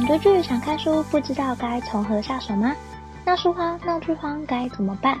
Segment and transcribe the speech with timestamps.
[0.00, 2.74] 想追剧、想看书，不知道该从何下手吗？
[3.26, 5.18] 闹书荒、闹剧荒该怎么办？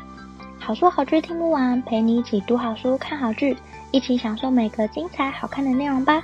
[0.58, 3.54] 好书好剧听不完，陪你一起读好书、看好剧，
[3.90, 6.22] 一起享受每个精彩好看的内容吧。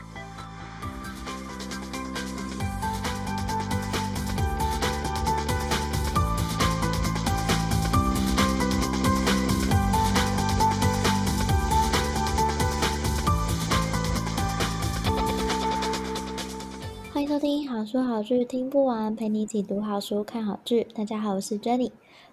[18.17, 20.85] 好剧听不完，陪你一起读好书、看好剧。
[20.95, 21.91] 大家好，我是 Jenny。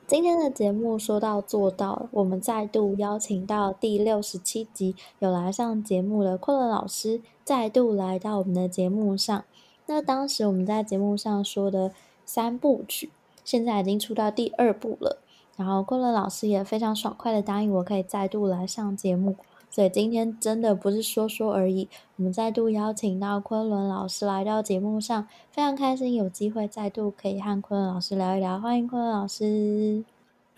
[0.07, 9.43] 今天的节目说到做到，我们再度邀请到第六十七集有来上节目的昆仑老师，再度来到我们的节目上。
[9.87, 11.91] 那当时我们在节目上说的
[12.23, 13.11] 三部曲，
[13.43, 15.21] 现在已经出到第二部了。
[15.57, 19.35] 然后昆仑老师也非常爽快的答应我可以再度来上节目。
[19.73, 28.59] 所以今天真的不是说说而已，我们再度邀请到昆仑老师来到节目上，非常开心有机会再度可以和昆仑老师聊一聊。
[28.59, 30.03] 欢迎昆仑老师。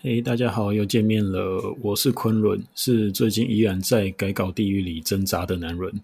[0.00, 5.98] 嘿，大家好，又见面了，我是昆仑，是最近依然在改稿地狱里挣扎的男人。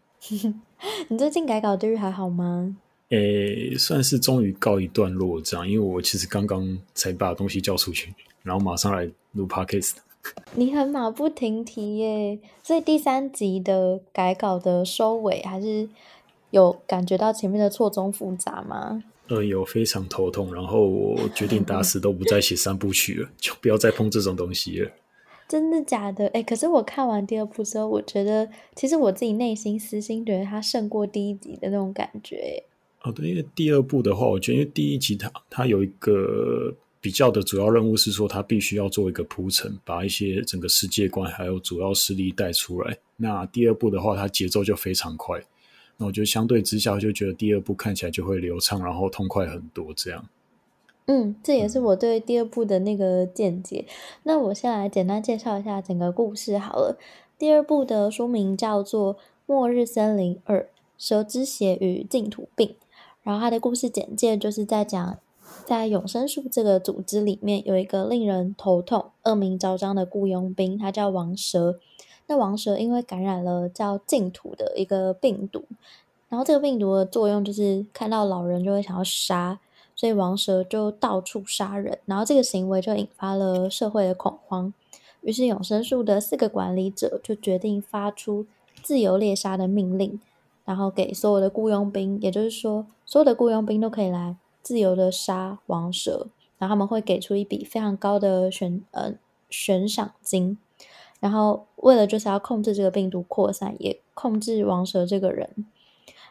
[1.08, 2.74] 你最近改稿地狱还好吗？
[3.10, 9.96] 诶，算是终于告一段落这样，因为我其实刚刚才把东西交出去，然后马上来录 podcast。
[10.54, 15.88] 你很马不停蹄耶，所以第三集的改稿的收尾，还是
[16.50, 19.02] 有感觉到前面的错综复杂吗？
[19.28, 24.90] 呃，有非常头痛，然后我决定打死都不再写三部曲了， 就不要再碰这种东西了。
[25.48, 26.28] 真的假的？
[26.28, 32.62] 哎，可是我看完第二部之后，我觉得其实我自己内心私心觉得它胜过第一集的那种感觉。
[33.02, 36.74] 哦，对，因为第二部的话，我觉得因为第一集它它有一个。
[37.02, 42.96] 比较的主要任务是说，他必须要做一个铺陈，把一些整个世界观还有主要势力带出来。
[43.16, 45.42] 那第二部的话，它节奏就非常快。
[45.96, 49.92] 那我觉得相对之下，就觉得第二部看起来就会流畅，然后痛快很多。
[49.96, 50.24] 这样，
[51.06, 53.84] 嗯，这也是我对第二部的那个见解。
[54.22, 56.96] 那我先来简单介绍一下整个故事好了。
[57.36, 62.68] 第二部的书名叫做《末日森林二：蛇之血与净土病》，
[63.24, 65.18] 然后它的故事简介就是在讲。
[65.72, 71.80] 在永生树这个组织里面，有一个令人头痛、恶名昭彰的雇佣兵，他叫王蛇。
[72.26, 75.64] 那王蛇因为感染了叫净土的一个病毒，
[76.28, 79.58] 然后这个病毒的作用就是看到老人就会想要杀，
[79.96, 84.74] 所以王蛇就到处杀人，然后这个行为就引发了社会的恐慌。
[85.22, 88.44] 于是永生树的四个管理者就决定发出
[88.82, 90.20] 自由猎杀的命令，
[90.66, 94.36] 然后给所有的雇佣兵，也就是说，所有的雇佣兵都可以来。
[94.62, 96.28] 自由的杀王蛇，
[96.58, 99.14] 然后他们会给出一笔非常高的悬呃
[99.50, 100.56] 悬赏金，
[101.20, 105.66] 然后为了就是要控制这个病毒扩散，也控制王蛇这个人。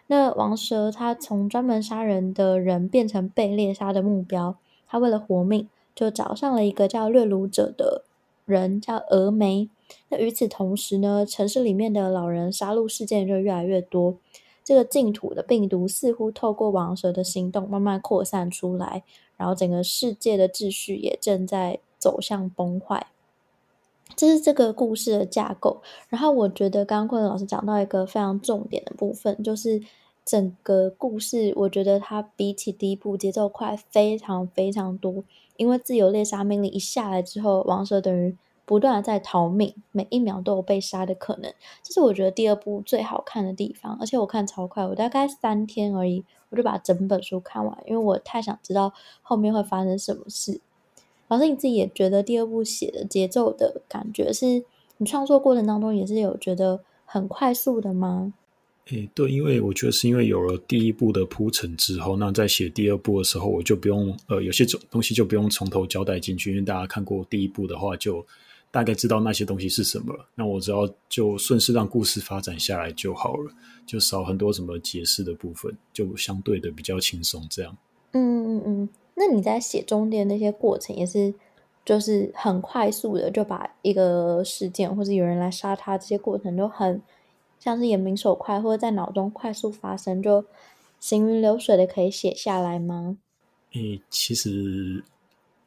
[0.07, 4.55] 那王蛇他从专门杀人的人变成被猎杀的目标，
[4.87, 8.03] 他为了活命，就找上了一个叫掠颅者的
[8.45, 9.69] 人，叫峨眉。
[10.09, 14.17] 那与此同时呢，城市里面的老人杀戮事件就越来越多。
[14.63, 19.03] 这个净土的病毒似乎透过王蛇的行动慢慢扩散出来，
[19.35, 23.07] 然后整个世界的秩序也正在走向崩坏。
[24.15, 25.81] 这是这个故事的架构。
[26.09, 29.81] 然后我觉得刚刚昆仑老师讲到一个非常重点的部分，就是
[30.23, 35.23] 整个故事，我觉得它比起第一部节奏快非常非常多。
[35.57, 38.37] 因为自由猎杀命令一下来之后，王蛇等于。
[38.65, 43.97] 不断的在逃命，每一秒都有被杀的可能，这是我觉得第二部最好看的地方。
[43.99, 50.61] 而且我看超快，我大概三天而已，我就把整本书看完，因为我太想知道后面会发生什么事。
[51.27, 54.63] 老师你自己也觉得第二部写的节奏的感觉，是
[54.97, 58.33] 你创作过程当中也是有觉得很快速的吗？
[58.87, 68.25] 诶，对，因为我觉得是因为有了第一部的铺陈之后，那在写第二部的时候，我就不用呃有些种东西就不用从头交代进去，因为大家看过第一部的话就。
[68.71, 73.51] 大概知道那些东西是什么，那我只要就顺势让故事发展下来就好了，
[73.85, 77.45] 就少很多什么解释的部分，就相对的比较轻松。
[77.49, 77.77] 这样，
[78.13, 78.89] 嗯嗯嗯。
[79.13, 81.33] 那你在写中间那些过程也是，
[81.83, 87.01] 就是很快速的就把一个事件或者有人来杀他这些过程都很
[87.59, 90.45] 像是眼明手快，或者在脑中快速发生，就
[91.01, 93.17] 行云流水的可以写下来吗？
[93.73, 95.03] 诶，其实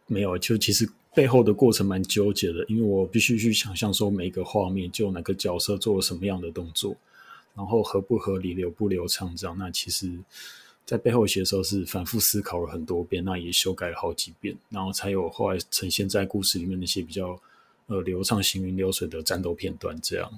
[0.07, 0.89] 没有，就其实。
[1.15, 6.97] 背后的过程蛮纠结的，因为我必须去想象说每一个画面，就哪个角色做了什么样的动作，
[7.55, 9.57] 然后合不合理、流不流畅这样。
[9.57, 10.11] 那其实，
[10.85, 17.39] 在背后写的时候是反复思考了很多遍，那也修改了好几遍，然后才有后来呈现在故事里面那些比较
[17.87, 20.31] 呃流畅、行云流水的战斗片段这样。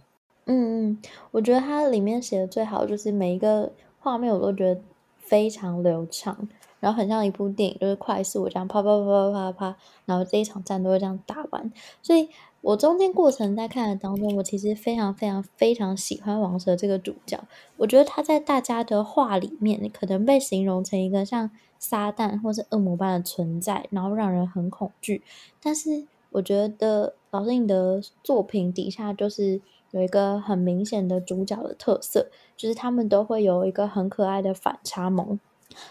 [0.45, 0.99] 嗯嗯，
[1.31, 4.81] 我觉得它里面写的最好就是每一个画面，我都觉得
[5.27, 6.49] 非常流畅，
[6.81, 11.73] 然后很像一部电影，就是快速这样啪啪啪啪啪啪，然后这一场战斗会这样打完。
[12.01, 12.29] 所以
[12.61, 17.39] 我中间过程在看的当中，我其实非常非常非常喜欢王蛇这个主角。
[17.77, 25.23] 我觉得他在大家的话里面，可能被形容成一个像撒旦或是恶魔般的存在，然后让人很恐惧。
[25.63, 29.61] 但是我觉得老师你的作品底下就是。
[29.91, 35.39] 有一个很明显的主角的特色，就是他们都会有一个很可爱的反差萌。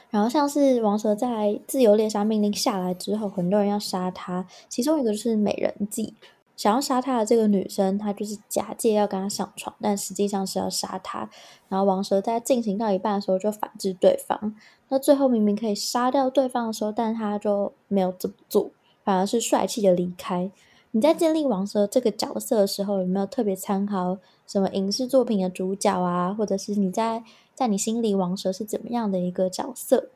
[0.10, 6.16] 然后像是王蛇在自由猎杀命令下来之后，很多人要杀他，其中一个就是美人计，
[6.56, 11.30] 想要杀他的这个女生，她就是假借要跟他上床，但实际上是要杀他。
[11.70, 14.56] 然后王蛇在进行到一半的时候就反制对方，
[14.90, 18.72] 那最后明明可以杀掉对方的时候，但他就没有这么做，
[19.04, 20.50] 反而是帅气的离开。
[20.96, 26.34] 你在建立王蛇这个角色的时候，有没有特别参考什么影视作品的主角啊？
[26.34, 27.22] 或者是你在
[27.54, 30.08] 在你心里王蛇是怎么样的一个角色？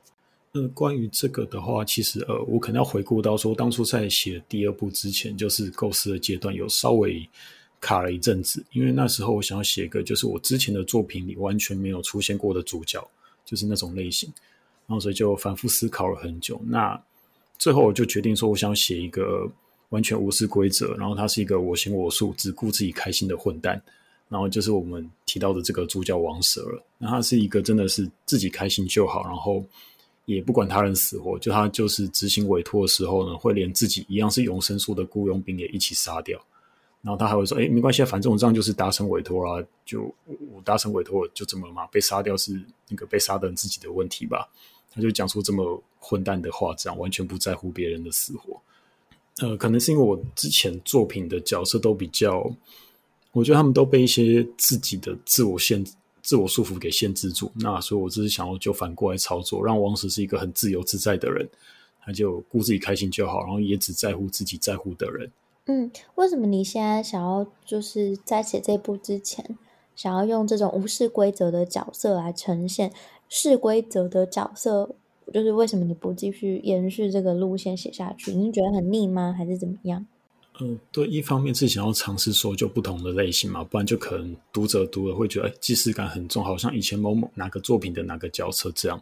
[0.54, 7.28] 呃，关于这个的话，其实呃，我可能要回顾到说，当初在写第二部之前，就是构思的阶段，有稍微
[7.82, 13.06] 卡了一阵子，因为那时候我想要写一个，就是我之前的作品里完全没有出现过的主角，
[13.44, 14.32] 就是那种类型，
[14.88, 16.62] 然后所以就反复思考了很久。
[16.68, 16.98] 那
[17.58, 19.52] 最后我就决定说，我想写一个。
[19.90, 23.82] 完全无视规则，然后他是一个我行我素、只顾自己开心的混蛋，
[24.28, 26.84] 然后就是我们提到的这个主角王蛇了。
[26.98, 29.64] 那他是一个真的是自己开心就好，然后
[30.26, 36.40] 也不管他人死活，就他就是执行委托的时候呢，会连自己一样是永生术的雇佣兵也一起杀掉。
[37.02, 40.14] 然后他还会说：“哎，没关系，反正我这样就是达成委托啦，就
[40.54, 41.88] 我达成委托就怎么了嘛？
[41.88, 44.50] 被杀掉是那个被杀的人自己的问题吧？”
[44.92, 48.62] 他就讲出这么混蛋的话，这样完全不在乎别人的死活。
[49.42, 52.52] 呃，可能是因为我之前作品的角色都比较，
[53.32, 55.86] 我觉得他们都被一些自己的自我限、
[56.22, 57.52] 自我束缚给限制住。
[57.56, 61.48] 那所以，我只是想要就反过来操作，让王石是一个很自由自在的人，
[62.02, 65.32] 他就顾自己开心就好，然后也只在乎自己在乎的人。
[65.68, 69.58] 嗯，为什么你现在想要就是在写这部之前，
[69.96, 72.92] 想要用这种无视规则的角色来呈现
[73.30, 74.96] 视规则的角色？
[75.34, 78.32] 就是为什么你不继续延续这个路线写下去？
[78.32, 79.34] 你觉得很腻吗？
[79.38, 80.06] 还是怎么样？
[80.62, 89.02] 嗯、对，一方面是想要尝试说就不同的类型嘛，不然就可能读者读了会觉得哎，既视感很重，好像以前某某哪个作品的哪个角色这样。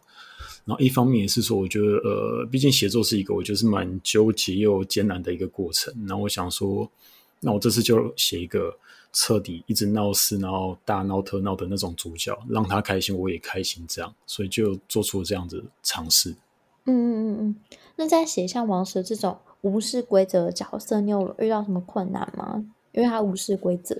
[0.65, 5.93] 然后一方面也是说，我觉得呃，毕竟写作是一个我觉得是蛮纠结又艰难的一个过程。
[6.05, 6.89] 那我想说，
[7.39, 8.73] 那我这次就写一个。
[9.13, 16.31] 彻底一直闹事，然后大闹特闹的那种主角，让他开心，我也开心，这样，所以就做出了这样子的尝试。
[16.85, 17.55] 嗯嗯嗯嗯。
[17.95, 22.63] 那在写像王蛇这种无视规则的角色，你有遇到什么困难吗？
[22.91, 23.95] 因为他无视规则。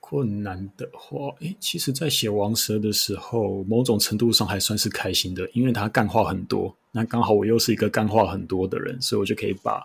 [0.00, 6.74] 困难的话，诶，其实，在写王蛇的时候，某种程度上还算是开心的，因为他干话很多。
[6.90, 9.84] 那刚好我又是一个干话很多的人，所以我就可以把，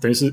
[0.00, 0.32] 等于是。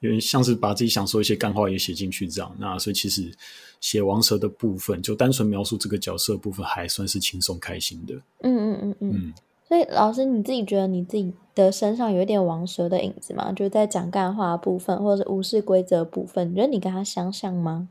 [0.00, 3.32] 有点像是把自己想说一些干话也写进去这样，那所以其实
[3.80, 8.14] 写王蛇的部分，就单纯描述这个角色的部分，还算是轻松开心的。
[8.42, 9.12] 嗯嗯嗯嗯。
[9.14, 9.32] 嗯，
[9.66, 13.52] 所以老师你自己觉得你自己的身上有一点王蛇的影子吗？
[13.52, 17.88] 就是在讲干话的部分，或者是无视规则部分，你觉得你跟他相像吗？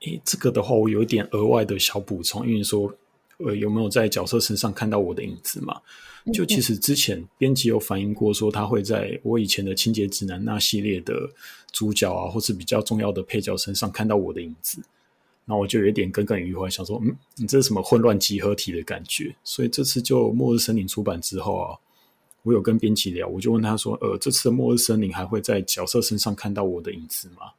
[0.00, 2.92] 诶，这个的话，我有一点额外的小补充，因为说。
[3.38, 5.80] 呃，有没有在角色身上看到我的影子嘛？
[6.32, 11.28] 就其实之前编辑有反映过，说他会在我以前的清洁指南那系列的
[11.70, 14.80] 主角啊，或是比较重要的配角身上看到我的影子，
[15.44, 19.36] 那我就有点耿耿于怀，想说，嗯，你这是什么混乱集合体的感觉？
[19.44, 21.76] 所以这次就《末日森林》出版之后啊，
[22.42, 27.52] 我有跟编辑聊，我就问他说，呃，这次的《末日森林》还会在角色身上看到我的影子吗？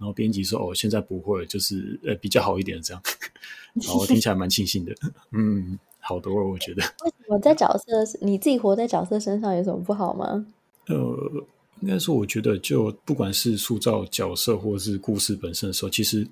[0.00, 3.02] 然后编辑说：“哦，现在不会，就是呃比较好一点这样。
[3.76, 4.94] ”然后我听起来蛮庆幸的，
[5.32, 6.82] 嗯，好多了，我觉得。
[7.04, 10.46] 为什么在角色你自己活在角色身上有什么不好吗？
[10.88, 11.44] 呃，
[11.80, 16.26] 应该说，我觉得就不管是塑造角色或者是故事本身的时候，其实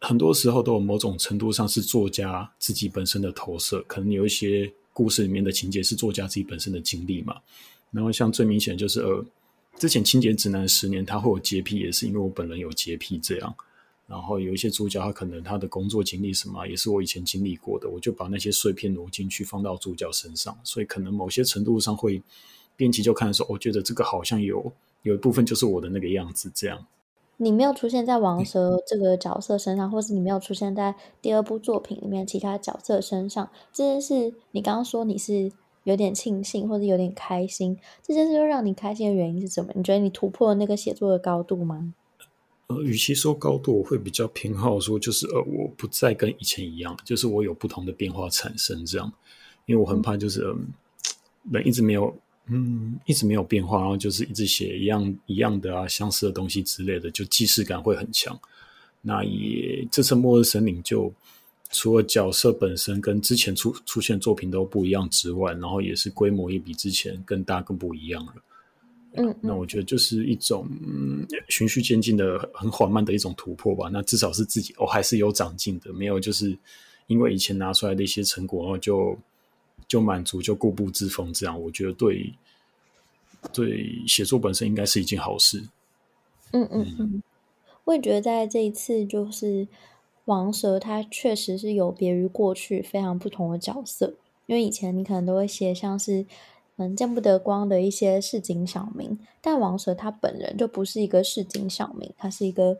[0.00, 3.80] 很多时候都有某种程度上是作家自己本身的投射。
[3.86, 7.36] 可能有一些故事里面的情节是作家自己本身的经历嘛。
[7.92, 9.24] 然后像最明显就是呃。
[9.78, 13.54] 之前清洁直男十年，他会有洁癖，也是因为我本人有洁癖这样。
[14.08, 22.20] 然后有一些主角，他可能他的工作经历什么，也是我以前经历过的，我就把那些碎片挪进去放到主角身上，所以可能某些程度上会，
[22.74, 26.86] 编辑就看的时候，我觉得这个好像有有一部分就是我的那个样子这样。
[27.36, 35.52] 你没有出现在王蛇这个角色身上，或是你没有出现在第二部作品里面其他角色身上，这件事你刚刚说你是。
[35.88, 39.72] 有点庆幸或者有点开心，这件事又让你开心的原因是什么？
[39.74, 41.94] 你觉得你突破了那个写作的高度吗？
[42.66, 49.10] 呃，与其说高度，我会比较偏好说，就是呃，我不再跟以前一样，就是我有不同的变化产生这样。
[49.64, 50.68] 因为我很怕就是嗯，
[51.50, 52.14] 人一直没有
[52.48, 58.38] 嗯一直没有变化，然后就是一直写一样一样的啊相似的东西之类的，就既视感会很强。
[59.00, 61.10] 那也这次《末日森林》就
[61.70, 68.34] 除了角色本身跟之前出出现作品都不一样之外，然后也是规模也比之前更大更不一样了。
[69.14, 73.88] 嗯，那我觉得就是一种嗯循序渐进的很缓慢的一种突破吧。
[73.92, 76.56] 那至少是自己哦还是有长进的，没有就是
[77.06, 79.18] 因为以前拿出来的一些成果，然后就
[79.86, 81.60] 就满足就固步自封这样。
[81.60, 82.32] 我觉得对
[83.52, 85.62] 对写作本身应该是一件好事。
[86.52, 87.22] 嗯嗯嗯，
[87.84, 89.66] 我也觉得在这一次就是
[90.28, 94.14] 王蛇，他确实是有别于过去非常不同的角色，
[94.46, 96.24] 因为以前你可能都会写像是。
[96.80, 102.78] 嗯，见不得光的一些市井小民，但王蛇他本人就不是一个市井小民，他是一个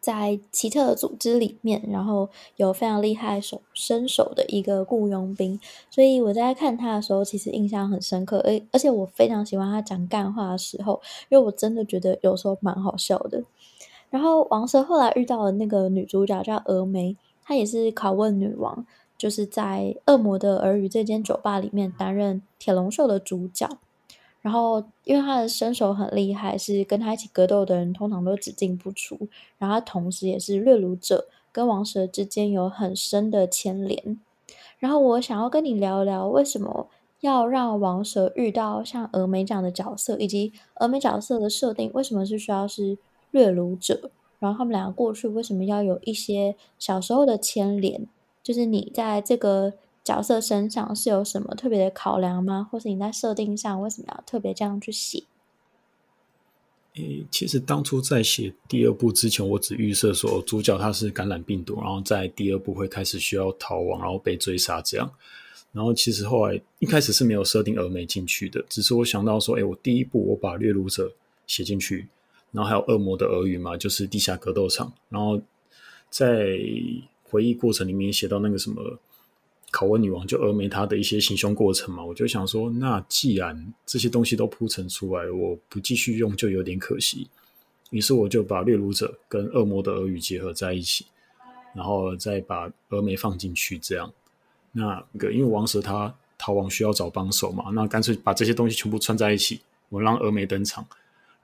[0.00, 5.60] 在奇特的组织里面，然后有非常厉害手身手的一个雇佣兵。
[5.90, 10.98] 所以我在看他的时候，其实印象很深刻，而而且我非常喜欢他讲干话的时候，
[11.28, 13.44] 因为我真的觉得有时候蛮好笑的。
[14.10, 18.86] 然后王蛇后来遇到了那个女主角叫峨眉，她也是拷问女王。
[19.18, 23.66] 就是在《恶魔的耳语》这间酒吧里面担任铁龙兽的主角，
[24.42, 29.16] 然后因为他的身手很厉害，是跟他一起格斗的人通常都只进不出。
[29.56, 34.20] 然后他同时也是掠颅者，跟王蛇之间有很深的牵连。
[34.78, 36.86] 然后我想要跟你聊聊，为什么
[37.20, 42.98] 要让王蛇遇到像峨眉这样的角色，以及峨眉角色的设定为什么是需要是
[43.36, 44.10] 掠颅者？
[44.38, 48.06] 然后他们两个过去为什么要有一些小时候的牵连？
[48.42, 52.66] 就是你在这个角色身上是有什么特别的考量吗？
[52.70, 55.24] 或是你在设定上为什么要特别这样去写？
[56.94, 65.10] 诶，其实当初在写第二部之前，我只预设说主角他是感染病毒，然后在第二部会开始需要逃亡，然后被追杀这样。
[65.72, 71.12] 然后其实后来一开始是没有设定峨眉进去的，只是我想到说，诶，我第一部我把掠颅者
[71.46, 72.08] 写进去，
[72.52, 75.40] 然后还有恶魔的耳语嘛，就是地下格斗场，然后
[76.10, 76.58] 在。
[77.28, 78.80] 回忆过程里面写到那个什么
[79.72, 87.28] 拷问女王，就峨眉她的一些行凶过程嘛，我就想说，那既然这些东西都铺陈出来，我不继续用就有点可惜。
[87.90, 91.04] 于是我就把掠颅者跟恶魔的耳语结合在一起，
[91.74, 94.10] 然后再把峨眉放进去，这样。
[94.70, 100.86] 那个因为王蛇他逃亡需要找帮手嘛，那干脆把这些东西全部串在一起，我让峨眉登场。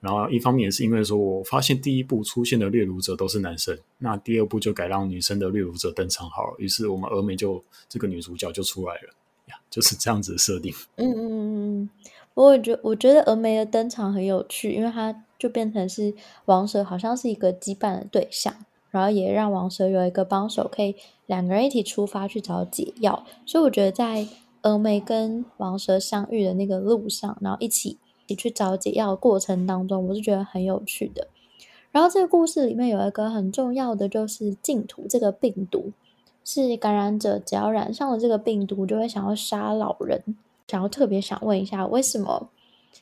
[0.03, 6.55] 然后一方面也是因为说，我发现第一部出现的掠夺者都是男生，那第二部就改让女生的掠夺者登场好了。
[6.59, 9.15] 于是我们峨眉就这个女主角就出来了
[9.47, 10.75] 呀，就是这样子的设定。
[10.97, 11.91] 嗯嗯嗯，
[12.35, 16.13] 我觉我觉得峨眉的登场很有趣，因为她就变成是
[16.47, 18.53] 王蛇好像是一个羁绊的对象，
[18.91, 23.25] 然后也让王蛇有一个帮手，可以两个人一起出发去找解药。
[23.47, 24.27] 所以我觉得在
[24.63, 27.99] 峨眉跟王蛇相遇的那个路上，然后一起。
[28.35, 31.29] 去找解药的过程当中，我是觉得很有趣的。
[31.91, 35.93] 然后这个故事里面有一个很重要的，就是净土这个病毒，
[36.45, 40.23] 是感染者只要染上了这个病毒，就会想要杀老人。
[40.69, 42.49] 想要特别想问一下，为什么？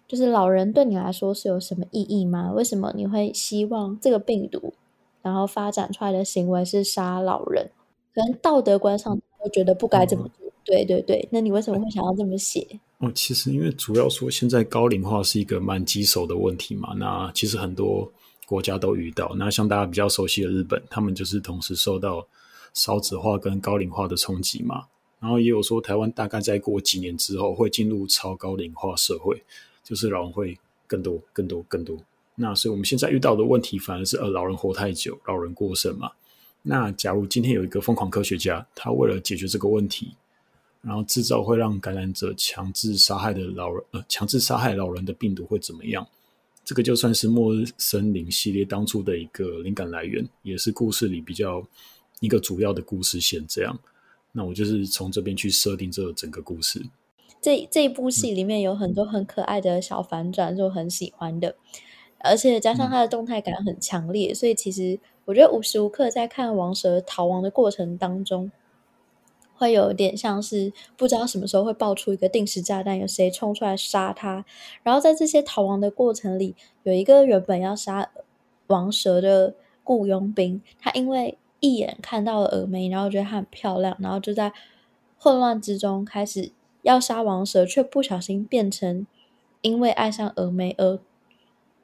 [0.09, 2.51] 就是老人对你来说是有什么意义吗？
[2.53, 4.73] 为什么你会希望这个病毒，
[5.23, 7.71] 然后发展出来的行为是杀老人？
[8.13, 10.50] 可能道德观上会觉得不该这么做。
[10.61, 12.67] 嗯、对对对，那你为什么会想要这么写？
[12.99, 18.13] 哦，其实因为主要说现在高龄化是一个蛮棘手的问题嘛，那其实很多
[18.47, 19.35] 国家都遇到。
[19.37, 22.27] 那像大家比较熟悉的日本，他们就是同时受到
[22.75, 24.85] 少子化跟高龄化的冲击嘛。
[25.19, 29.43] 然后也有说台湾大概再过几年之后会进入超高龄化社会，
[29.83, 31.97] 就是老人会更多、更多、更多。
[32.35, 36.11] 那所以我们现在遇到的问题反而是呃老人活太久，老人过剩嘛。
[36.63, 40.15] 那假如今天有一个疯狂科学家，他为了解决这个问题。
[40.83, 46.07] 然后制造会让感染者强制杀害的老人，呃，强制杀害老人的病毒会怎么样？
[46.65, 51.63] 这个就算是末日森林系列当初的一个灵感来源，也是故事里比较
[52.21, 53.45] 一个主要的故事线。
[53.49, 53.79] 这样，
[54.33, 56.81] 那我就是从这边去设定这整个故事。
[57.43, 61.57] 这这一部戏里面有很多很可爱的小反转，就很喜欢的，
[62.19, 68.51] 而且加上它的动态感很强烈，所以其实我觉得无时无刻在看王蛇逃亡的过程当中。
[69.61, 74.43] 会有点像是不知道什么时候会爆出一个定时炸弹，有谁冲出来杀他。
[74.83, 78.11] 然后在这些逃亡的过程里，有一个原本要杀
[78.69, 84.51] 王蛇的雇佣兵，他因为一眼看到了峨眉，然后觉得她很漂亮，然后就在
[85.19, 89.07] 混乱之中开始要杀王蛇，却不小心变成
[89.61, 90.99] 因为爱上峨眉而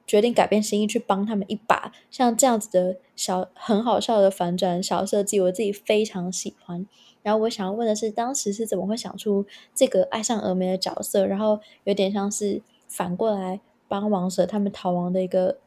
[0.06, 1.92] 决定改变心意去帮他们一把。
[2.10, 6.86] 像这样子的小很好笑的反转小设计，我自己非常喜欢。
[7.26, 15.58] 然后我想要问的是，当时是怎么会想出这个爱上峨眉的角色，然后有点像是反过来帮王蛇他们逃亡的一个，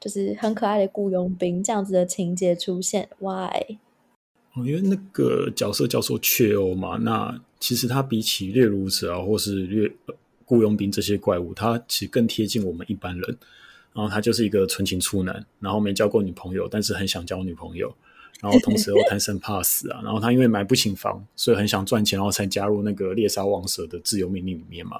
[0.00, 3.76] 就是很可爱的雇佣兵这样子的情节出现？Why？
[4.56, 9.92] 因为那个角色叫做雀欧嘛，那其实他比起掠如者啊，或是掠
[10.46, 13.38] 雇佣兵这些怪物，他其实更贴近我们一般人。
[13.92, 17.94] 然后他就是一个纯情处男，然后没交过女朋友，但是很想交女朋友，
[18.40, 20.00] 然后同时又贪生怕死啊。
[20.02, 24.98] 然后他因为买不起房，所以很想赚钱，然后才加入那个猎杀王蛇的自由命令里面嘛。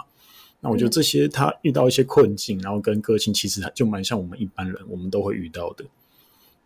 [0.60, 5.84] 那我觉得这些他遇到一些困境，然后跟个性其实就蛮像我们一般人，我们都会遇到的。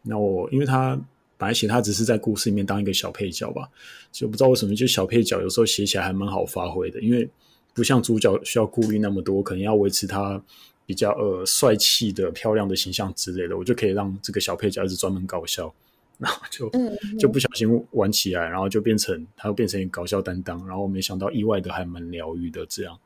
[0.02, 1.00] 那我因为他。
[1.40, 3.70] 本来写他只是在故事里面当一个小配角吧，
[4.10, 7.30] 就不知道为什么，就小配角有时候写起来还蛮好发挥的，因为
[7.72, 10.42] 不像主角需要顾虑那么多，可能要维持他
[10.84, 15.72] 比较呃帅气的漂亮的形象之类的，我就可以让这个小配角一直专门搞笑，
[16.18, 16.70] 然后就
[17.18, 22.98] 就不小心玩起来，然后就变成他又变成搞笑担当，然后没想到意外的还蛮疗愈的，这样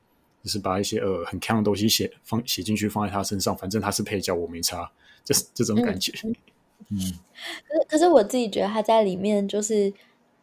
[0.42, 4.90] 就是把一些呃很锵的东西写放写进去放在他身上，反正他是配角，我没差，
[5.22, 6.12] 就是这种感觉。
[6.26, 6.34] 嗯
[6.90, 6.98] 嗯，
[7.68, 9.92] 可是可是我自己觉得他在里面就是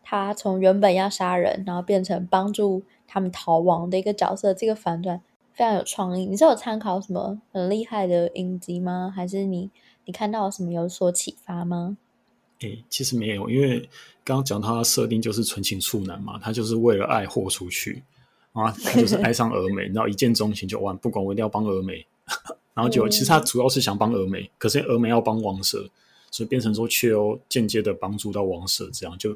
[0.01, 5.21] 他从原本要杀人，然后变成帮助他们逃亡的一个角色，这个反转
[5.53, 6.25] 非常有创意。
[6.25, 9.11] 你是有参考什么很厉害的影集吗？
[9.13, 9.69] 还是你
[10.05, 11.97] 你看到什么有所启发吗？
[12.61, 13.79] 诶、欸，其实没有，因为
[14.23, 18.03] 刚刚讲他设定就是纯情处男嘛，他就是为了爱豁出去
[18.53, 22.05] 啊，他就是爱上峨眉， 然后一见钟情就完，不管我一定要帮峨眉，
[22.73, 25.89] 然后就其实他主要是想帮峨眉，可是峨眉要帮王蛇。
[26.31, 29.35] 所以变成说，却又间接的帮助到王蛇，这样就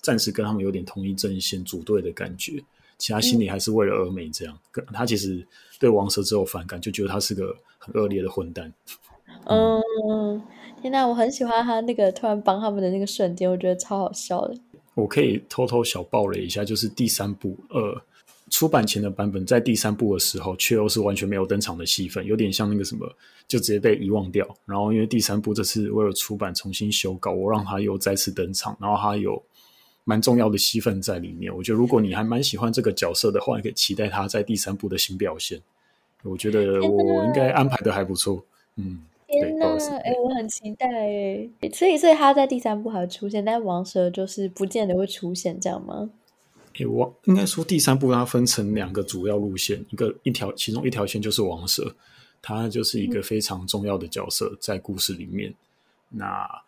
[0.00, 2.64] 暂时跟他们有点同一阵线组队的感觉。
[2.96, 4.58] 其他心里还是为了峨眉这样。
[4.72, 5.46] 嗯、他其实
[5.78, 8.72] 对王蛇只有反感，就觉得他是个很恶劣的混蛋。
[9.44, 10.42] 嗯，嗯
[10.82, 14.54] 天哪，我很喜欢他那个突然帮他们的那个瞬间，我觉得超好笑的。
[14.94, 18.00] 我可以偷偷小爆了一下，就是第三部，呃。
[18.52, 23.08] 出版前的版本，在第三部的时候，却又是完全没有登场的戏份，有点像那个什么，
[23.46, 24.44] 就直接被遗忘掉。
[24.66, 29.40] 然后，因为第三部这次为了出版重新修稿，我让他又再次登场，然后他有
[30.02, 31.56] 蛮重要的戏份在里面。
[31.56, 35.62] 我觉得，如果你还蛮喜欢这个角色的话，你可以期待他在第三部的新表现。
[36.24, 38.44] 我觉得我应该安排的还不错。
[38.74, 39.00] 嗯，
[39.30, 41.48] 天呐，哎、欸，我很期待哎。
[41.72, 46.10] 所以，所以他在第三部还会出现，但王蛇就是不见得会出现，这样吗？
[46.78, 51.94] 诶，我应该说第三部它分成两个主要路线，一个一条，其中一条线就是王蛇，
[52.40, 55.50] 它就是一个非常重要的角色在故事里面。
[55.50, 56.62] 嗯、那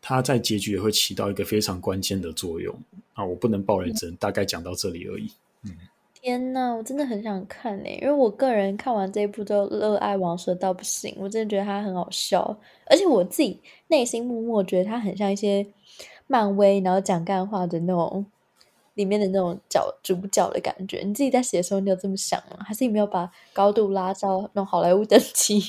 [0.00, 2.74] 他在结局也会起到一个非常关键的作用
[3.14, 3.24] 啊！
[3.24, 5.30] 我不能爆雷，只能大概讲到这里而已。
[5.64, 5.72] 嗯，
[6.20, 15.66] 天哪，我真的很想看诶，因为我个人看完这一部就热爱王蛇到不行，我真的觉得他很好笑，而且我自己内心默默觉得他很像一些
[16.26, 18.26] 漫威，然后讲干话的那种。
[18.94, 22.58] 里面的那种角主角的感觉，你自己在写的时候，你有这么想吗？
[22.66, 25.60] 还是你没有把高度拉到那种好莱坞等级？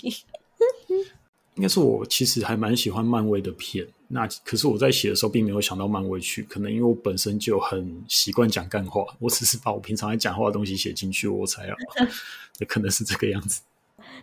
[1.54, 11.76] 应该是我其实还蛮喜欢漫威的片，那可是我在写的时候并没有想到漫威去，可能因为我本身就很习惯讲干话，我只是把我平常在讲话的东西写进去，我才要，
[12.60, 13.62] 也可能是这个样子。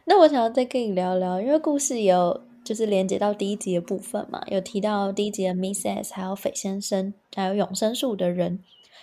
[0.05, 8.59] 那我想要再跟你聊聊，因为故事也有就是连接到第一集的部分嘛，有提到第一集的 Miss S，还有斐先生，还有永生树的人。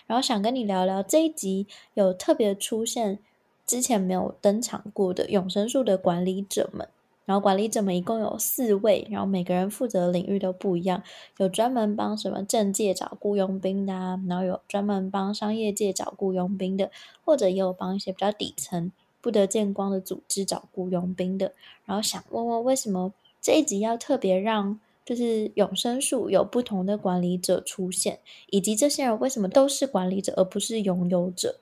[0.06, 3.20] 然后想跟你聊聊这一集有特别出现
[3.66, 6.90] 之前没有登场过的永生树的管理者们，
[7.26, 11.04] 然后管理者们一共有四位，然后每个人负责的领域都不一样，
[11.38, 16.92] 有专门帮什么政界找雇佣兵的啊，然后有专门帮商业界找雇佣兵的，
[17.24, 21.54] 或者也有帮一些比较底层不得见光的组织找雇佣兵的。
[21.86, 24.80] 然后想问问为什么这一集要特别让？
[25.06, 31.60] 就是永生树有不同的管理者出现，以及这些人为什么都是管理者而不是拥有者？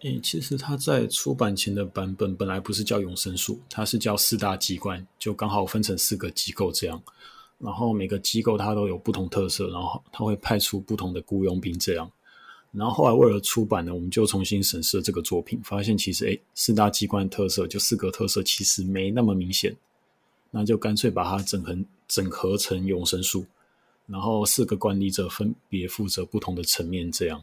[0.00, 7.00] 诶，其实它在出版前的版本本来不是叫永生树，它是叫四大机关，就刚好分成四个机构这样。
[7.58, 12.10] 然后每个机构它都有不同特色，然后它会派出不同的雇佣兵这样。
[12.72, 19.76] 然后后来为了出版呢，我们就重新审视了这个作品，发现其实诶，四大机关特色就四个特色，其实没那么明显。
[20.50, 21.76] 那就干脆把它整合
[22.08, 23.44] 整合成永生树，
[24.06, 27.42] 然后四个管理者分别负责不同的层面，这样，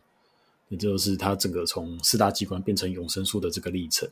[0.70, 4.08] 也就是它整个从四大机关变成永生树的这个历程。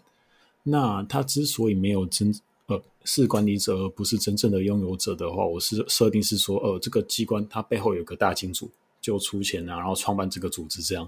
[0.63, 2.33] 那他之所以没有真
[2.67, 11.07] 呃是管理者而不是真正的拥有者的话，我是设定是说，呃，这个机关它背后有个大金主，就出钱啊，然后创办这个组织这样，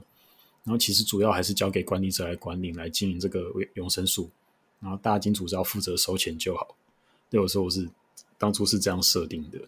[0.63, 4.29] 然后其实主要还是交给管理者来管理来经营这个永生树，
[4.79, 6.75] 然后大金主只要负责收钱就好。
[7.29, 7.89] 对我说，我是
[8.37, 9.59] 当初是这样设定的。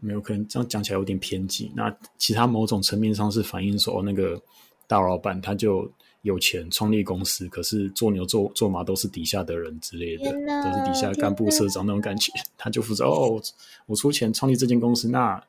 [0.00, 1.72] 没有可能这样讲起来有点偏激。
[1.74, 4.40] 那其他某种层面上是反映说，那个
[4.86, 5.90] 大老板他就
[6.22, 12.32] 有钱创立公司，可是做牛做做马都是底下的人之类的，都是底下干部社长那种感觉。
[12.56, 13.40] 他就负责哦，
[13.86, 15.42] 我出钱创立这间公司，那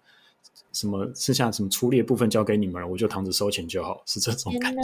[0.73, 4.81] 什么剩下什么粗劣部分交给你们，我就躺着收钱就好，是这种感觉。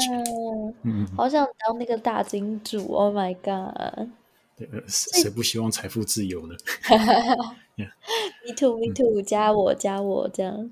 [0.83, 4.07] 嗯，好想当那个大金主，Oh my god！
[4.55, 6.55] 对，谁不希望财富自由呢？
[7.77, 10.71] Me too, me too，加我加我这样。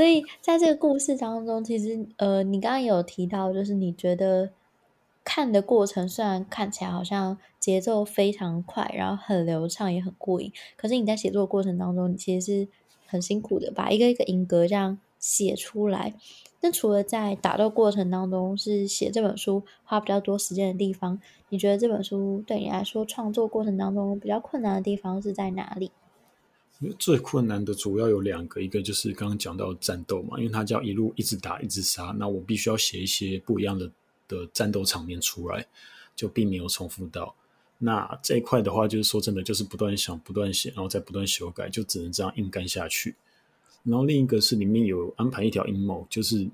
[0.00, 4.48] 所以在这个故事当中，其实呃，你刚刚有提到，就是你觉得
[5.22, 12.68] 看的过程虽然看起来好像节奏非常快，然后很流畅也很过瘾，可是你在写作过程当中，你其实是
[13.06, 16.14] 很辛苦的，把一个一个银格这样写出来。
[16.62, 25.90] 那除了在打斗过程当中是写这本书花比较多时间的地方，你觉得这本书对你来说创作过程当中比较困难的地方是在哪里？
[26.98, 33.90] 最困难的主要有两个，一个就是刚刚讲到战斗嘛，因为它叫一路一直打一直杀，那我必须要写一些不一样的
[34.26, 35.66] 的战斗场面出来，
[36.16, 37.34] 就避免有重复到。
[37.76, 43.14] 那这一块的话，就是说真的，就是不断想、不断写，然后再不断修改，就只能这样硬干下去。
[43.82, 46.48] 然后另一个是里面有安排一条阴谋，就是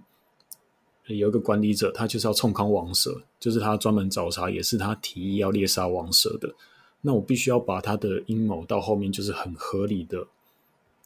[1.07, 6.55] 有一个管理者，他就是要冲康王蛇，就是他专门找茬，也是他提议要猎杀王蛇的。
[7.07, 10.27] 那我必须要把他的阴谋到后面就是很合理的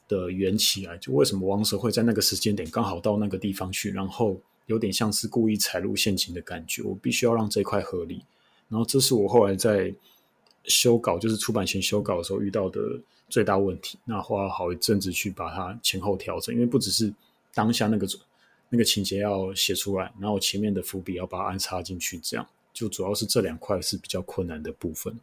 [0.08, 8.22] 的圆起来，就为什么王蛇会在那个时间点刚好到那个地方去，然后有点像是故意踩入陷阱的感觉，我必须要让这块合理。
[8.70, 9.92] 然后这是我后来在
[10.64, 12.80] 修稿，就是出版前修稿的时候遇到的
[13.28, 13.98] 最大问题。
[14.06, 17.12] 那花了好一阵子去把它前后调整，因为不只是
[17.52, 18.08] 当下那个
[18.70, 25.14] 那个情节要写出来，然后前面的伏笔要把它安插进去，这样就主要是这两块是比较困难的部分。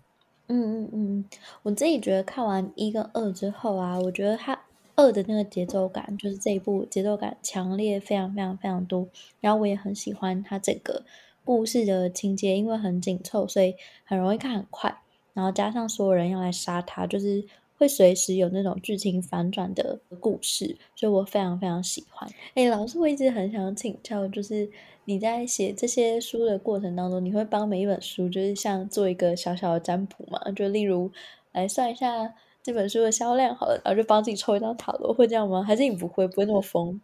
[0.47, 1.25] 嗯嗯嗯，
[1.63, 4.59] 我自己觉得看完一跟二之后啊，我觉得它
[4.95, 9.07] 二的那个节奏感，就是这一部节奏感强烈非常非常非常多。
[9.41, 11.03] 然后我也很喜欢它整个
[11.43, 15.01] 故事的情节，因为很紧凑，所以很容易看很快。
[15.33, 17.45] 然后加上所有人要来杀他，就是。
[17.77, 22.29] 会随时有那种剧情反转的故事，所以我非常非常喜欢。
[22.55, 24.69] 哎，老师，我一直很想请教，就是
[25.05, 30.39] 你在写这些书的过程当中，你会帮每一本书，就是像做一个小小的占卜吗？
[30.55, 31.11] 就例如
[31.53, 35.63] 来算一下这本书的销量，好了，然后就帮自己抽一张塔罗，会这样吗？
[35.63, 36.99] 还是你不会，不会那么疯？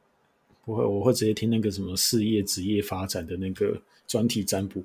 [0.65, 4.83] 不会，我会直接听那个什么事业、职业发展的那个专题占卜，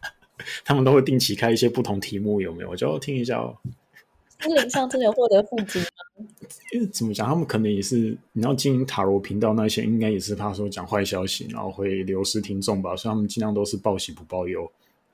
[0.64, 2.70] 他们都会定期开一些不同题目，有没有？
[2.70, 3.54] 我就要听一下哦。
[4.40, 6.26] 心灵上真的有获得富足吗？
[6.72, 14.70] 因为怎么讲，他们可能也是你要经营塔罗频道，那些应该也是怕说讲坏消息，然后会流失听众吧，所以他们尽量都是报喜不报忧。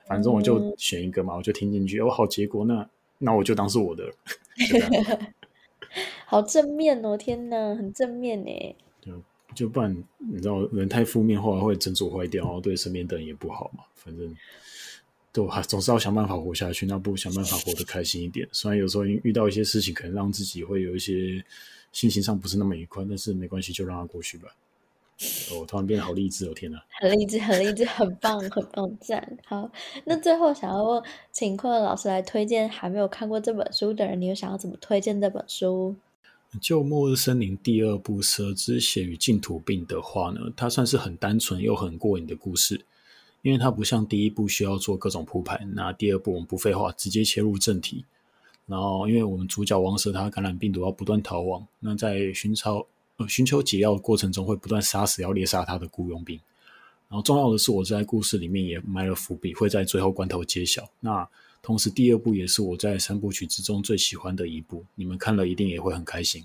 [0.06, 2.87] 反正我就选一个嘛，嗯、我就听进去，哦，好结果，那
[3.18, 4.04] 那我就当是我的。
[6.26, 8.76] 好正面哦，天哪，很正面呢。
[9.00, 9.12] 就
[9.54, 13.84] 就不然，你知道人太负面，后来会整组坏掉，然后对身边的人也不好嘛。
[13.94, 14.34] 反正。
[15.34, 18.48] 对，总是要想办法活下去，那不如想办法活得开心一点。
[18.52, 21.44] 虽然有时候遇到一些事情，可能让自己会有一些
[21.90, 24.48] 心情上不是那么愉快，但是没关系，就让它过去吧。
[25.50, 26.80] 哦，突然变得好励志哦，天哪！
[27.00, 29.36] 很励志，很励志，很棒，很棒，赞！
[29.44, 29.68] 好，
[30.04, 35.96] 那最后想要问，请昆老师来推荐还没有看过这本书的人，你有想要怎么推荐这本书？
[36.60, 42.84] 就《末日森林》第二部《蛇之血与净土病》的话呢，它算是很单纯又很过瘾的故事。
[43.44, 48.07] 因为它不像第一部需要做各种铺排，那第二部我们不废话，直接切入正题。
[48.64, 52.87] 然后，因为我们主角王蛇他感染病毒要不断逃亡，那在寻找
[53.18, 56.40] 呃寻求解药的过程中，会不断杀死要猎杀他的雇佣兵。
[57.11, 60.88] 然后重要的是，我在故事里面也埋了伏笔，会在最后关头揭晓。
[61.00, 61.28] 那
[61.61, 66.42] 同时，第二部也是我在三部曲之中最喜欢的一部，你们看了一定也会很开心。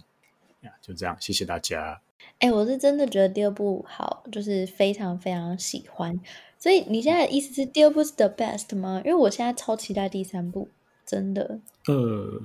[0.63, 2.01] 呀，就这样，谢谢大家。
[2.39, 6.19] 哎，我是真的觉得第二部好，就是非常非常喜欢。
[6.59, 9.01] 所以你现在的意思是第二部是 the best 吗？
[9.05, 10.67] 因为我现在超期待第三部，
[11.05, 11.61] 真的。
[11.87, 12.41] 呃，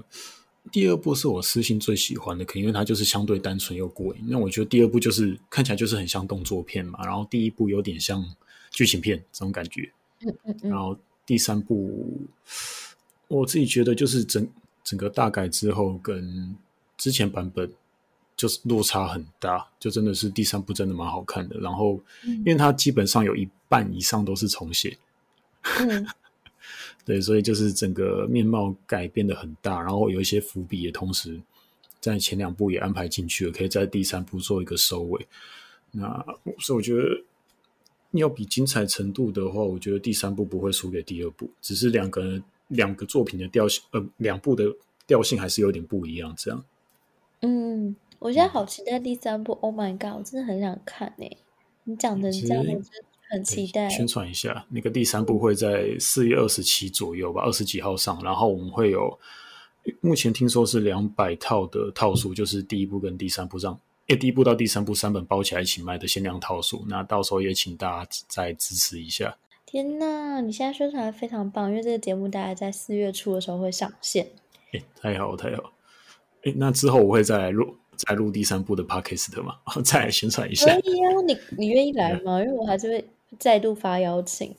[0.71, 4.23] 第二部是我私心最喜欢的，可能因为它就是相对单纯又过瘾。
[4.29, 8.25] 那我觉得第二部就是看起来就是很像动作片嘛，然后第一部有点像
[8.71, 9.93] 剧情片这种感觉。
[10.21, 10.71] 嗯嗯嗯。
[10.71, 10.97] 然后
[11.27, 12.21] 第三部，
[13.27, 14.49] 我自己觉得就是整
[14.85, 16.57] 整个大改之后跟
[16.97, 17.69] 之前版本。
[18.37, 21.59] 就是落差很大，就真的是第三部真的蛮好看的。
[21.61, 24.99] 然后，因为它基本上有一半以上都是重写，
[25.63, 26.07] 嗯、
[27.07, 29.81] 对，所以就是整个面貌改变的很大。
[29.81, 31.41] 然后有一些伏笔也同时
[32.01, 35.27] 在前两部也安排进去了，可以在第三部做一个收尾。
[35.93, 36.25] 那
[36.59, 37.23] 所以我觉得
[38.11, 44.65] 要比精彩程度的话，我觉得第三部不会输给第二部，只是两个两个作品的调性，呃，两部的
[45.07, 46.35] 调性还是有点不一样。
[46.37, 46.65] 这样，
[47.43, 47.95] 嗯。
[48.25, 49.53] 我现在好期待第三部。
[49.53, 50.17] 嗯、Oh my god！
[50.17, 51.39] 我真的很想看诶、欸。
[51.85, 52.85] 你讲的这样，我真的
[53.29, 53.87] 很期待。
[53.91, 58.19] 宣传一下，那个第三部会在四月二十七左右吧，二十几号上。
[58.25, 59.19] 然后我们会有，
[60.01, 66.83] 目前听说是两百套的套数，就是第一部跟第三部上，诶，第一部到第三部三本包起来一起卖的限量套数。
[66.89, 69.37] 那到时候也请大家再支持一下。
[69.67, 74.31] 天呐，你现在宣传的非常棒，因为这个节目大概在四月初的时候会上线。
[74.73, 75.75] 诶，太好太好。
[76.45, 77.77] 诶，那之后我会再来录。
[77.97, 80.67] 再录第三部的 podcast 嘛， 再来宣传一下。
[80.75, 82.41] 可以啊，你你愿意来吗？
[82.43, 83.05] 因为我还是会
[83.39, 84.55] 再度发邀请。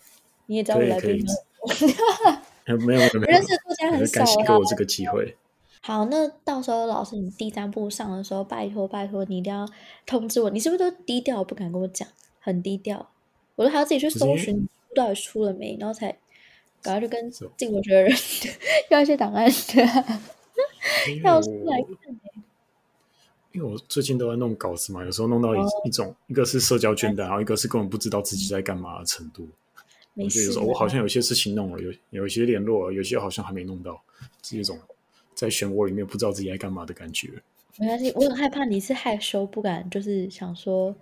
[0.48, 2.42] 你也知道我来宾吗？
[2.68, 4.26] 没有没有，认识作家很少啊。
[4.26, 5.36] 感谢给我这个机会。
[5.82, 9.68] 好，那到时候老师你第三部上的时候，拜托拜托你一定要
[10.06, 10.50] 通知我。
[10.50, 12.08] 你是不是都低调，不敢跟我讲？
[12.40, 13.10] 很低调，
[13.56, 16.16] 我都还要自己去搜寻到底出了没，然后才
[16.82, 18.12] 赶快去跟进我觉得人
[18.90, 20.06] 要一些档案的，
[21.24, 22.16] 要出来看。
[23.56, 29.48] 因为我最近都在弄稿子嘛，有时候弄到一一种，哦、一个是社交倦怠，然后一个是根本不知道自己在干嘛的程度。
[30.14, 34.02] 我觉得有时候我好像有些事情弄了，有有一些联络了，有些好像还没弄到，
[34.44, 34.78] 是一种
[35.34, 37.30] 在漩涡里面不知道自己在干嘛的感觉。
[37.78, 40.94] 没关系，我很害怕你是害羞不敢，就是想说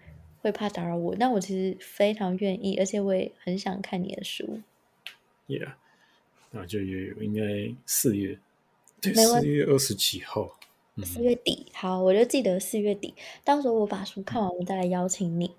[0.43, 4.61] 会怕打扰我，但我其实非常愿意，而且我也很想看你的书。
[5.47, 5.73] Yeah，
[6.51, 8.37] 那就有应该四月，
[9.01, 10.59] 对，四月二十几号。
[11.01, 15.55] 四月底，好，我就记得四月底，到时候我把书看完，我再来邀请你。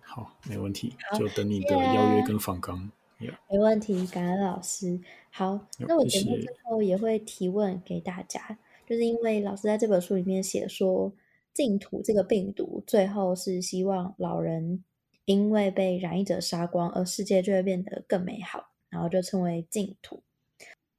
[0.00, 2.90] 好，没问题，就等你的邀约跟访纲。
[3.20, 3.34] Yeah.
[3.50, 5.00] 没问题，感恩老师。
[5.30, 8.58] 好，那我节目最后也会提问给大家。
[8.86, 11.12] 就是因为老师在这本书里面写说，
[11.52, 14.82] 净土这个病毒最后是希望老人
[15.26, 20.22] 因为被染疫者杀光，而世界就会变得更美好，然后就称为净土。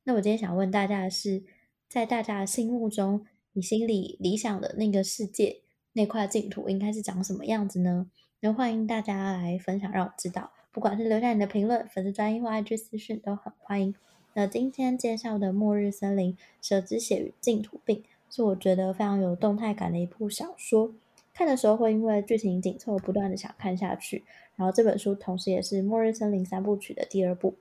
[0.03, 1.43] 那我今天想问大家的是，
[1.87, 5.61] 在大家的心目中，你心里理想的那个世界，
[5.93, 8.09] 那块净土应该是长什么样子呢？
[8.41, 10.51] 那欢迎大家来分享，让我知道。
[10.71, 13.95] 不管是留下你的评论、粉丝专页或 IG 私讯都很欢迎。
[14.35, 17.97] 那今天介绍的《末日森林：蛇之血与净土病》
[18.33, 20.93] 是我觉得非常有动态感的一部小说。
[21.33, 24.23] 看的时候会因为剧情紧凑，不断的想看下去。
[24.55, 27.55] 然后这本书同时也是《末日森林》三部曲的第二部，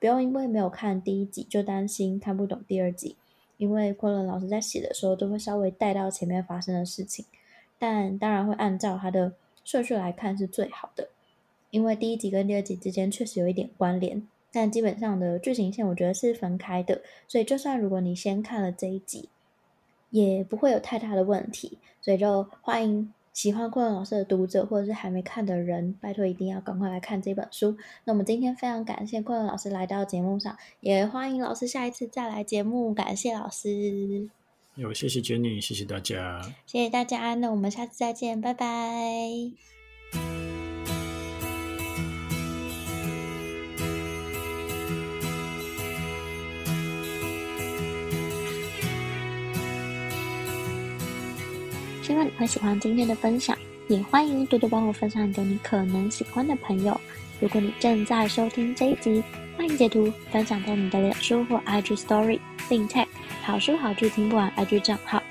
[0.00, 3.16] 不用因为没有看第一集就担心看不懂第二集。
[3.56, 7.24] 因为昆仑老师在写的时候，都会稍微带到前面发生的事情，
[7.78, 9.32] 但当然会按照他的
[9.64, 11.08] 顺序来看是最好的。
[11.70, 19.28] 因为第一集跟第二集之间确实有一点关联，但基本上的剧情线我觉得是分开的，所以就算如果你先看了这一集，
[20.10, 21.78] 也不会有太大的问题。
[22.00, 23.12] 所以就欢迎。
[23.34, 27.76] 喜欢昆仑老师的读者，或者是还没看的人，拜托一定要赶快来看这本书。
[28.04, 32.94] 那我们今天非常感谢昆仑老师来到节目上，也欢迎老师下一次再来节目。
[32.94, 34.30] 感谢老师，
[34.76, 37.34] 有谢谢 Jenny，谢谢大家，谢谢大家。
[37.34, 39.83] 那我们下次再见，拜拜。
[52.24, 53.56] 望你会喜欢今天的分享，
[53.88, 56.98] 也欢迎多多帮我分享给你可能喜欢的朋友。
[57.38, 59.22] 如果你正在收听这一集，
[59.58, 63.06] 欢迎截图分享到你的脸书或 IG Story，并 tag
[63.42, 65.22] 好书好剧听不完 IG 账号。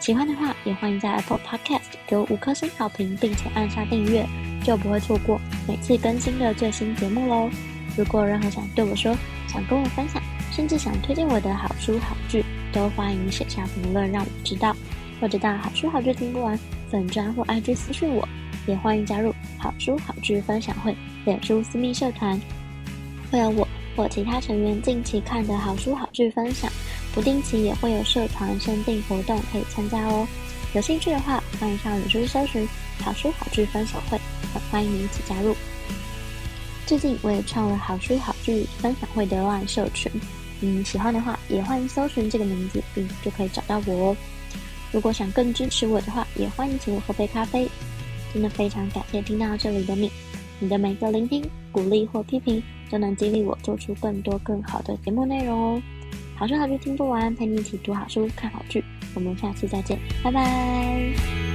[0.00, 4.26] 喜欢的话，也欢迎在 Apple Podcast 给我五颗星好评，并且按下订阅，
[4.64, 7.48] 就不会错过每次更新的最新节目喽。
[7.96, 14.74] 如果任何想对我说、想跟我分享，甚至想推荐我的好书好剧，都欢迎写下评论让我知道。
[15.20, 16.58] 或者到好书好剧听不完
[16.90, 18.26] 粉专或 IG 私讯我，
[18.66, 22.40] 也欢迎加入好书好剧分享会脸书私密社团，
[23.30, 26.70] 会有我或其他成员近期看的好书好剧分享，
[27.14, 30.26] 不定期也会有社团限定活动可以参加哦。
[30.72, 32.66] 有兴趣的话，欢迎上脸书搜寻
[33.00, 34.18] 好书好剧分享会，
[34.54, 35.54] 很欢迎你一起加入。
[36.86, 40.10] 最近我也创了好书好剧分享会的乱社群，
[40.60, 44.16] 嗯，喜欢的话也欢迎搜寻这个名字，并就可以找到我哦。
[44.92, 47.68] 如果想更支持我的话，也欢迎请我喝杯咖啡。
[48.32, 50.10] 真的非常感谢听到这里的你，
[50.58, 55.82] 你的每个聆听、鼓励或批评，都能激励我做出更多更好的节目内容哦。
[56.36, 58.84] 好书好剧听不完，陪你一起读好书、看好剧。
[59.14, 61.49] 我们下次再见，拜拜。